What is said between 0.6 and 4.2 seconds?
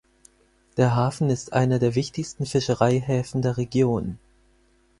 Der Hafen ist einer der wichtigsten Fischereihäfen der Region.